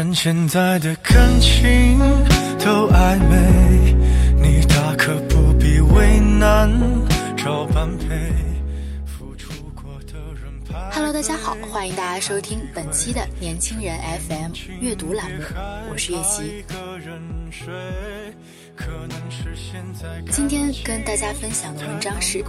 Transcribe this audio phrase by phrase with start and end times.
[0.00, 1.98] 反正现在的感情
[2.64, 3.94] 都暧昧，
[4.40, 6.70] 你大可不必为难，
[7.36, 8.06] 找般配。
[9.04, 10.50] 付出过的人
[10.90, 15.42] Hello，大家好，欢迎大家收听本期的年轻人 FM 阅读栏目，
[15.92, 16.64] 我是叶琪。
[20.30, 22.42] 今天跟大家分享的文章是：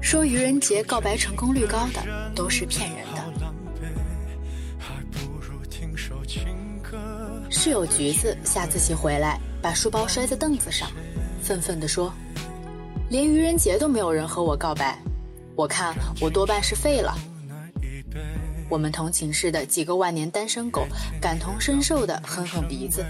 [0.00, 2.00] 说愚人节告白成功率高的
[2.36, 2.98] 都是骗人
[7.66, 10.88] 室友橘子下自习回来，把书包摔在凳子上，
[11.42, 12.12] 愤愤地说
[13.10, 14.96] ：“连愚人节都没有人和我告白，
[15.56, 17.12] 我看我多半是废了。”
[18.70, 20.86] 我们同寝室的几个万年单身狗
[21.20, 23.04] 感同身受地哼哼鼻子，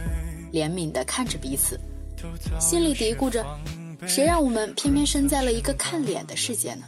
[0.51, 1.79] 怜悯地看着彼此，
[2.59, 3.45] 心里嘀咕着：
[4.07, 6.87] 谁让我们偏偏生在了一个看脸的世界呢？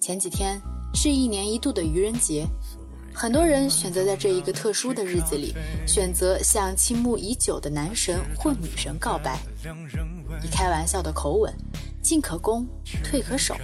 [0.00, 0.58] 前几天
[0.94, 2.46] 是一年一度的愚人节。
[3.14, 5.54] 很多人选择在这一个特殊的日子里，
[5.86, 9.38] 选择向倾慕已久的男神或女神告白，
[10.42, 11.54] 以开玩笑的口吻，
[12.02, 12.66] 进可攻，
[13.04, 13.56] 退可守。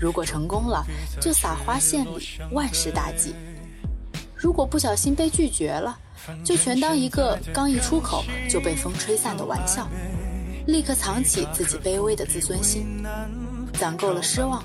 [0.00, 0.84] 如果成功了，
[1.20, 3.30] 就撒花献礼，万事大吉；
[4.34, 5.96] 如果不小心被拒绝了，
[6.44, 9.88] 就全当一个刚一出口就被风吹散的玩笑，
[10.66, 12.84] 立刻藏起自己卑微的自尊心，
[13.74, 14.62] 攒够了失望。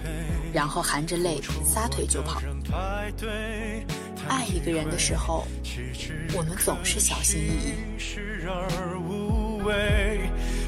[0.51, 2.41] 然后含着泪撒腿就跑。
[2.71, 3.11] 爱
[4.47, 5.45] 一个人的时候，
[6.35, 7.73] 我们总是小心翼翼。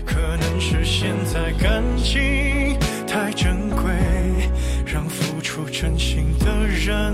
[0.05, 3.91] 可能是现在感情太珍贵，
[4.85, 7.13] 让付出真心的人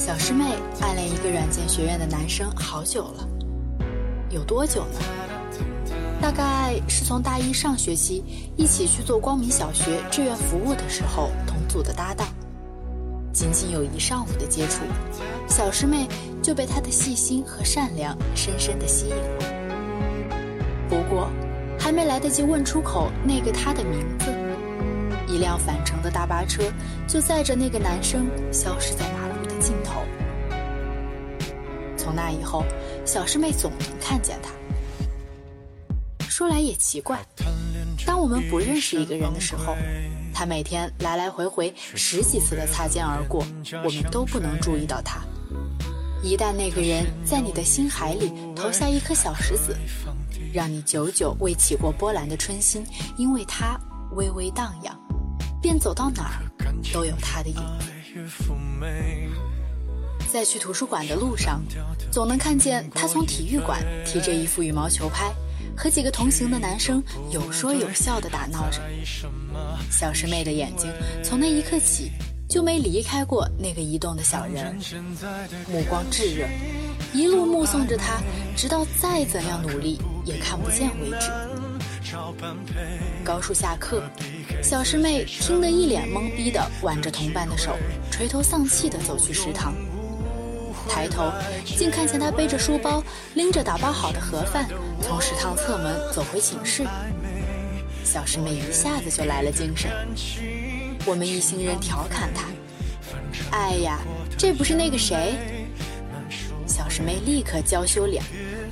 [0.00, 3.28] 小师妹暗恋一个软件学院的男生好久了，
[4.30, 4.98] 有多久呢？
[6.22, 8.24] 大概是从大一上学期
[8.56, 12.26] 一起去做光明小学志愿服务的时候同组的搭档，
[13.30, 14.84] 仅仅有一上午的接触，
[15.46, 16.08] 小师妹
[16.42, 20.34] 就被他的细心和善良深深的吸引了。
[20.88, 21.28] 不过，
[21.78, 24.32] 还没来得及问出口那个他的名字，
[25.28, 26.62] 一辆返程的大巴车
[27.06, 29.29] 就载着那个男生消失在马路。
[29.60, 30.02] 尽头。
[31.96, 32.64] 从那以后，
[33.04, 34.50] 小师妹总能看见他。
[36.28, 37.22] 说来也奇怪，
[38.06, 39.76] 当我们不认识一个人的时候，
[40.32, 43.44] 他每天来来回回十几次的擦肩而过，
[43.84, 45.20] 我们都不能注意到他。
[46.22, 49.76] 一旦那个人在你的心海里投下一颗小石子，
[50.52, 52.84] 让你久久未起过波澜的春心，
[53.18, 53.78] 因为他
[54.12, 54.98] 微微荡漾，
[55.60, 56.42] 便走到哪儿
[56.92, 57.90] 都有他的影子。
[60.30, 61.60] 在去图书馆的路上，
[62.10, 65.32] 总能看见他从体育馆提着一副羽毛球拍，
[65.76, 68.80] 和几个同行的男生有说有笑地打闹着。
[69.90, 70.88] 小师妹的眼睛
[71.22, 72.12] 从那一刻起
[72.48, 74.78] 就没离开过那个移动的小人，
[75.68, 76.46] 目光炙热，
[77.12, 78.22] 一路目送着他，
[78.56, 81.30] 直到再怎样努力也看不见为止。
[83.24, 84.02] 高数下课，
[84.62, 87.76] 小师妹听得一脸懵逼地挽着同伴的手，
[88.10, 89.74] 垂头丧气地走去食堂。
[90.88, 91.30] 抬头，
[91.64, 93.02] 竟看见他背着书包，
[93.34, 94.68] 拎着打包好的盒饭，
[95.00, 96.84] 从食堂侧门走回寝室。
[98.04, 99.90] 小师妹一下子就来了精神。
[101.06, 102.46] 我们一行人调侃他
[103.56, 104.00] ：“哎呀，
[104.36, 105.34] 这不是那个谁？”
[106.66, 108.22] 小师妹立刻娇羞脸，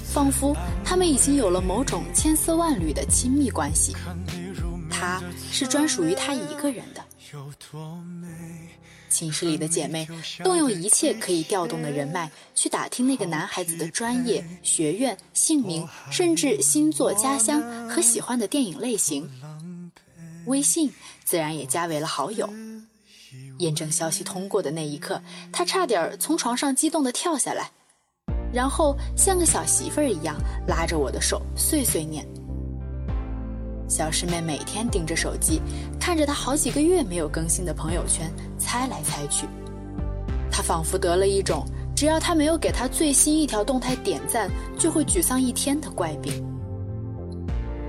[0.03, 3.95] 仿佛他们已经有了某种千丝万缕的亲密关系。
[4.91, 7.01] 他是专属于他一个人的。
[9.11, 10.07] 寝室里的姐妹
[10.45, 19.29] 动用一切可以调动的人脉，去打听那个男孩子的专业、学院、姓名，甚至星座、家乡和喜欢的电影类型。
[20.47, 20.93] 微信
[21.25, 22.49] 自然也加为了好友。
[23.59, 25.21] 验证消息通过的那一刻，
[25.53, 27.71] 他差点从床上激动地跳下来，
[28.53, 30.37] 然后像个小媳妇儿一样
[30.67, 32.27] 拉着我的手碎碎念。
[33.89, 35.63] 小师妹每天盯着手机，
[35.99, 39.47] 看着他好几个月没有更新的朋友圈，猜来猜去。
[40.51, 41.65] 她仿佛得了一种
[41.97, 46.45] 只要他没有给她最新一条动态点赞，就会沮丧一天的怪病。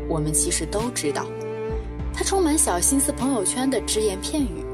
[0.07, 1.25] 我们其实都知道，
[2.13, 4.65] 他充满小心思朋友圈的只言片语，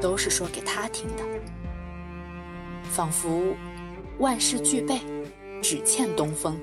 [0.00, 1.22] 都是说给他听的，
[2.84, 3.42] 仿佛
[4.18, 5.00] 万事俱备，
[5.62, 6.56] 只欠东风。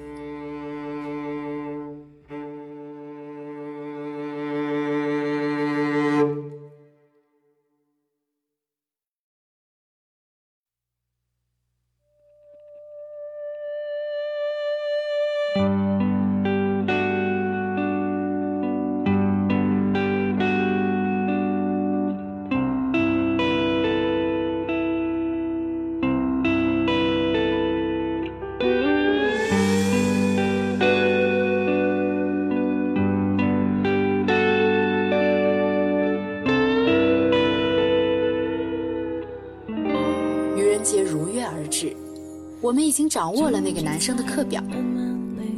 [42.62, 44.64] 我们已经掌握了那个男生的课表，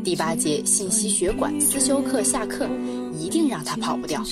[0.06, 2.66] 第八节信息学馆思修课下课，
[3.20, 4.24] 一定让他跑不掉。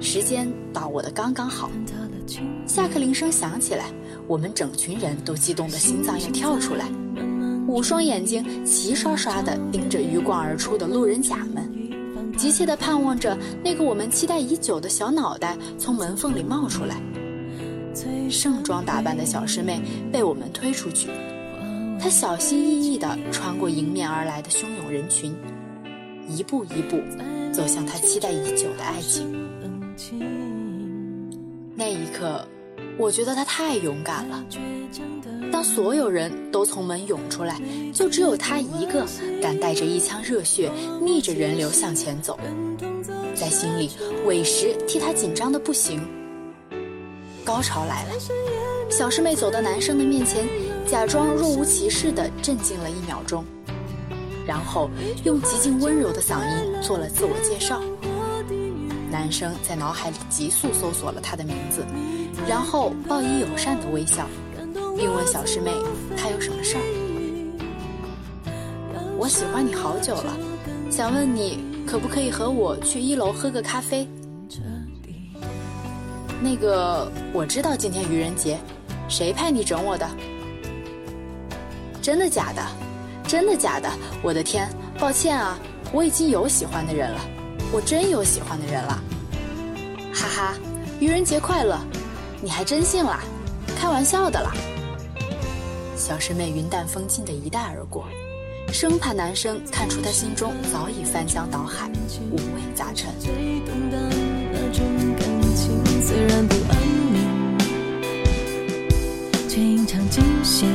[0.00, 1.70] 时间把握的刚刚好，
[2.66, 3.92] 下课铃声响起来，
[4.26, 6.90] 我们整群人都激动的心脏要跳出来，
[7.68, 11.70] 五双眼睛齐刷刷的盯着鱼贯而出的路人甲们，
[12.36, 17.00] 急切的盼望着那个我们期待已久的小脑袋从门缝里冒出来。
[18.30, 19.80] 盛装打扮的小师妹
[20.12, 21.08] 被我们推出去，
[22.00, 25.34] 她小心翼翼地穿过迎面而来的汹涌人群，
[26.28, 27.00] 一步一步
[27.52, 29.32] 走向她期待已久的爱情。
[31.76, 32.46] 那一刻，
[32.98, 34.44] 我觉得她太勇敢了。
[35.52, 37.60] 当所有人都从门涌出来，
[37.92, 39.06] 就只有她一个
[39.40, 40.70] 敢带着一腔热血
[41.00, 42.38] 逆着人流向前走，
[43.34, 43.90] 在心里
[44.26, 46.00] 委实替她紧张的不行。
[47.44, 48.12] 高潮来了，
[48.90, 50.48] 小师妹走到男生的面前，
[50.86, 53.44] 假装若无其事的镇静了一秒钟，
[54.46, 54.90] 然后
[55.24, 57.82] 用极尽温柔的嗓音做了自我介绍。
[59.10, 61.84] 男生在脑海里急速搜索了她的名字，
[62.48, 64.26] 然后报以友善的微笑，
[64.96, 65.70] 并问小师妹
[66.16, 66.82] 她有什么事儿。
[69.18, 70.34] 我喜欢你好久了，
[70.90, 74.08] 想问你可不可以和我去一楼喝个咖啡。
[76.44, 78.58] 那个我知道今天愚人节，
[79.08, 80.06] 谁派你整我的？
[82.02, 82.62] 真的假的？
[83.26, 83.90] 真的假的？
[84.22, 84.68] 我的天，
[84.98, 85.58] 抱歉啊，
[85.90, 87.18] 我已经有喜欢的人了，
[87.72, 89.02] 我真有喜欢的人了。
[90.12, 90.54] 哈哈，
[91.00, 91.80] 愚人节快乐！
[92.42, 93.20] 你还真信啦？
[93.74, 94.52] 开玩笑的啦。
[95.96, 98.04] 小师妹云淡风轻的一带而过，
[98.70, 101.88] 生怕男生看出她心中早已翻江倒海，
[102.30, 103.14] 五味杂陈。
[105.56, 106.76] 虽然不安
[107.12, 107.56] 宁，
[109.48, 110.66] 却隐藏惊喜，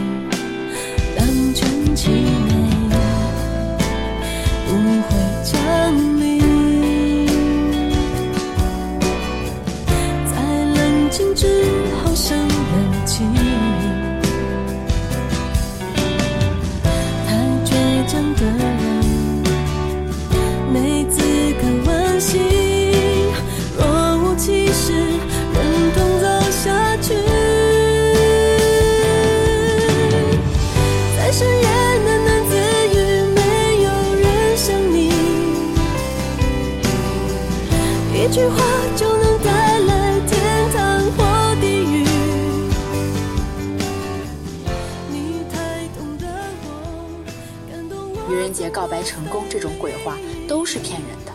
[48.89, 50.17] 白成功这种鬼话
[50.47, 51.31] 都是骗人的，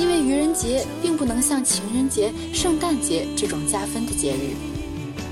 [0.00, 4.54] 因为愚人节并不能像情人节、圣诞节这种加分的节日，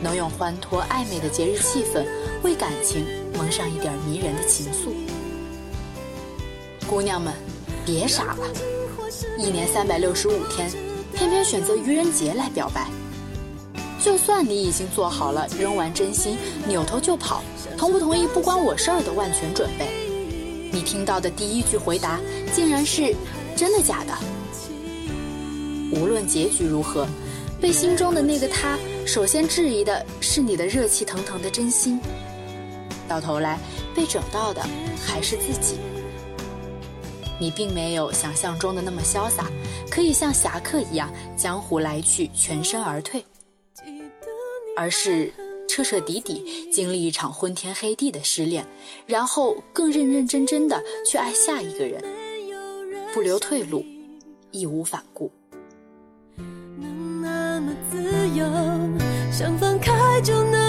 [0.02, 2.04] 能用欢脱暧昧的节日气氛
[2.42, 3.04] 为感情
[3.36, 4.92] 蒙上一点迷人的情愫。
[6.88, 7.32] 姑娘们，
[7.84, 8.46] 别傻了，
[9.38, 10.70] 一年三百六十五天，
[11.14, 12.88] 偏偏选择愚人节来表白。
[14.02, 16.36] 就算你已经做好了扔完真心、
[16.68, 17.42] 扭头就跑、
[17.78, 20.03] 同不同意不关我事儿的万全准备。
[20.74, 22.18] 你听到的第一句回答，
[22.52, 23.14] 竟然是
[23.54, 24.12] “真的假的”。
[25.94, 27.06] 无论结局如何，
[27.60, 28.76] 被心中的那个他
[29.06, 32.00] 首先质疑的是你的热气腾腾的真心，
[33.06, 33.56] 到头来
[33.94, 34.66] 被整到的
[35.06, 35.76] 还是自己。
[37.38, 39.46] 你并没有想象中的那么潇洒，
[39.88, 43.24] 可以像侠客一样江湖来去，全身而退。
[44.76, 45.32] 而是
[45.74, 48.64] 彻彻底底经历一场昏天黑地的失恋，
[49.06, 52.00] 然后更认认真真的去爱下一个人，
[53.12, 53.84] 不留退路，
[54.52, 55.32] 义无反顾。
[56.36, 57.98] 那么自
[58.38, 58.46] 由，
[59.32, 60.63] 想放开就能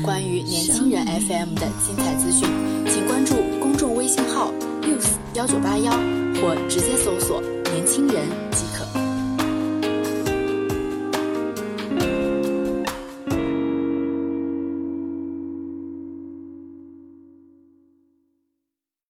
[0.00, 2.48] 关于年轻人 FM 的精彩资讯，
[2.86, 5.92] 请关注公众微信号 youth 幺九八幺，
[6.40, 7.40] 或直接搜索
[7.72, 8.26] “年轻人”。